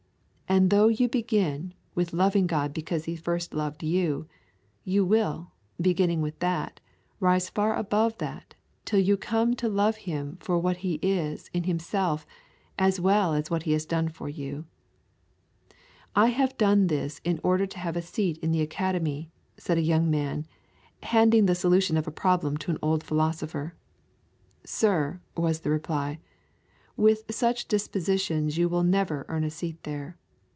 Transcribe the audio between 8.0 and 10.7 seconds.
that till you come to love Him for